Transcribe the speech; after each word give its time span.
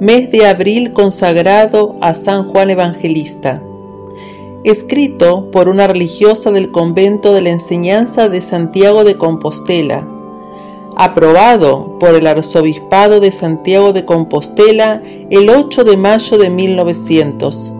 mes 0.00 0.30
de 0.30 0.46
abril 0.46 0.92
consagrado 0.92 1.96
a 2.02 2.12
San 2.12 2.44
Juan 2.44 2.68
Evangelista. 2.68 3.62
Escrito 4.62 5.50
por 5.50 5.68
una 5.68 5.86
religiosa 5.86 6.50
del 6.50 6.70
convento 6.70 7.32
de 7.32 7.40
la 7.40 7.50
enseñanza 7.50 8.28
de 8.28 8.42
Santiago 8.42 9.04
de 9.04 9.16
Compostela. 9.16 10.06
Aprobado 10.96 11.98
por 11.98 12.14
el 12.14 12.26
Arzobispado 12.26 13.20
de 13.20 13.32
Santiago 13.32 13.92
de 13.92 14.04
Compostela 14.04 15.02
el 15.30 15.48
8 15.48 15.84
de 15.84 15.96
mayo 15.96 16.36
de 16.36 16.50
1900. 16.50 17.72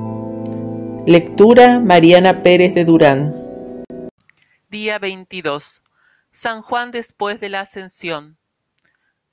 Lectura 1.06 1.80
Mariana 1.80 2.42
Pérez 2.42 2.74
de 2.74 2.84
Durán. 2.84 3.34
Día 4.70 4.98
22. 4.98 5.82
San 6.30 6.62
Juan 6.62 6.90
después 6.92 7.40
de 7.40 7.50
la 7.50 7.60
Ascensión. 7.60 8.38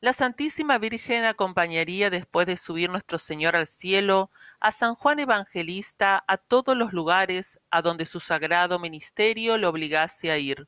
La 0.04 0.12
Santísima 0.12 0.80
Virgen 0.80 1.24
acompañaría 1.24 2.10
después 2.10 2.46
de 2.46 2.58
subir 2.58 2.90
nuestro 2.90 3.18
Señor 3.18 3.56
al 3.56 3.66
cielo 3.66 4.32
a 4.60 4.74
San 4.74 4.96
Juan 4.96 5.20
Evangelista 5.20 6.26
a 6.28 6.36
todos 6.36 6.76
los 6.76 6.92
lugares 6.92 7.58
a 7.72 7.82
donde 7.82 8.04
su 8.06 8.20
sagrado 8.20 8.80
ministerio 8.80 9.58
le 9.58 9.66
obligase 9.66 10.30
a 10.30 10.38
ir. 10.38 10.68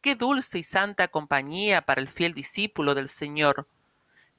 Qué 0.00 0.14
dulce 0.14 0.60
y 0.60 0.62
santa 0.62 1.08
compañía 1.08 1.82
para 1.82 2.00
el 2.00 2.06
fiel 2.06 2.34
discípulo 2.34 2.94
del 2.94 3.08
Señor. 3.08 3.66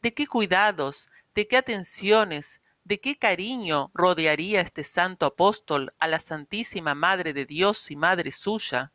De 0.02 0.14
qué 0.14 0.26
cuidados, 0.26 1.10
de 1.36 1.46
qué 1.46 1.58
atenciones, 1.58 2.62
de 2.86 3.02
qué 3.02 3.18
cariño 3.18 3.92
rodearía 3.94 4.62
este 4.62 4.86
santo 4.86 5.26
apóstol 5.26 5.94
a 6.00 6.08
la 6.08 6.22
Santísima 6.22 6.96
Madre 6.96 7.34
de 7.34 7.46
Dios 7.46 7.92
y 7.92 7.98
Madre 7.98 8.32
suya. 8.32 8.94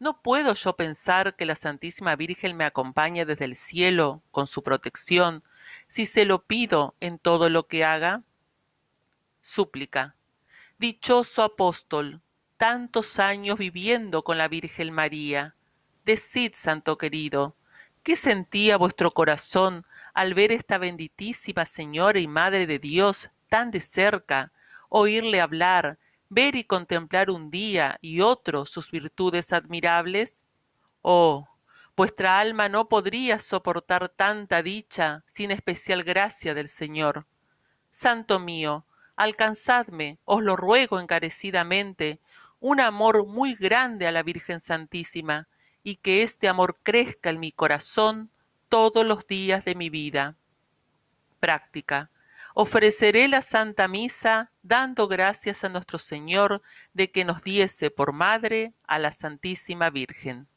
¿No 0.00 0.22
puedo 0.22 0.54
yo 0.54 0.76
pensar 0.76 1.36
que 1.36 1.44
la 1.44 1.54
Santísima 1.54 2.16
Virgen 2.16 2.56
me 2.56 2.64
acompañe 2.64 3.26
desde 3.26 3.44
el 3.44 3.54
cielo 3.54 4.22
con 4.30 4.46
su 4.46 4.62
protección, 4.62 5.44
si 5.88 6.06
se 6.06 6.24
lo 6.24 6.46
pido 6.46 6.94
en 7.00 7.18
todo 7.18 7.50
lo 7.50 7.66
que 7.66 7.84
haga? 7.84 8.22
Súplica. 9.42 10.16
Dichoso 10.78 11.42
apóstol, 11.42 12.22
tantos 12.56 13.18
años 13.18 13.58
viviendo 13.58 14.24
con 14.24 14.38
la 14.38 14.48
Virgen 14.48 14.90
María. 14.90 15.54
Decid, 16.06 16.54
santo 16.54 16.96
querido, 16.96 17.54
¿qué 18.02 18.16
sentía 18.16 18.78
vuestro 18.78 19.10
corazón 19.10 19.84
al 20.14 20.32
ver 20.32 20.50
esta 20.50 20.78
benditísima 20.78 21.66
Señora 21.66 22.18
y 22.18 22.26
Madre 22.26 22.66
de 22.66 22.78
Dios 22.78 23.28
tan 23.50 23.70
de 23.70 23.80
cerca, 23.80 24.50
oírle 24.88 25.42
hablar, 25.42 25.98
ver 26.30 26.54
y 26.54 26.64
contemplar 26.64 27.28
un 27.30 27.50
día 27.50 27.98
y 28.00 28.22
otro 28.22 28.64
sus 28.64 28.90
virtudes 28.90 29.52
admirables? 29.52 30.46
Oh, 31.02 31.46
vuestra 31.96 32.38
alma 32.38 32.68
no 32.68 32.88
podría 32.88 33.38
soportar 33.38 34.08
tanta 34.08 34.62
dicha 34.62 35.24
sin 35.26 35.50
especial 35.50 36.04
gracia 36.04 36.54
del 36.54 36.68
Señor. 36.68 37.26
Santo 37.90 38.38
mío, 38.38 38.86
alcanzadme, 39.16 40.18
os 40.24 40.42
lo 40.42 40.56
ruego 40.56 41.00
encarecidamente, 41.00 42.20
un 42.60 42.80
amor 42.80 43.26
muy 43.26 43.54
grande 43.54 44.06
a 44.06 44.12
la 44.12 44.22
Virgen 44.22 44.60
Santísima, 44.60 45.48
y 45.82 45.96
que 45.96 46.22
este 46.22 46.46
amor 46.46 46.78
crezca 46.82 47.30
en 47.30 47.40
mi 47.40 47.52
corazón 47.52 48.30
todos 48.68 49.04
los 49.04 49.26
días 49.26 49.64
de 49.64 49.74
mi 49.74 49.90
vida. 49.90 50.36
Práctica 51.40 52.10
ofreceré 52.54 53.28
la 53.28 53.42
Santa 53.42 53.88
Misa 53.88 54.52
dando 54.62 55.08
gracias 55.08 55.64
a 55.64 55.68
nuestro 55.68 55.98
Señor 55.98 56.62
de 56.92 57.10
que 57.10 57.24
nos 57.24 57.42
diese 57.42 57.90
por 57.90 58.12
madre 58.12 58.74
a 58.86 58.98
la 58.98 59.12
Santísima 59.12 59.90
Virgen. 59.90 60.49